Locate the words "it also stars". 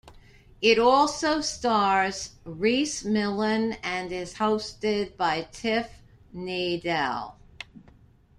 0.63-2.31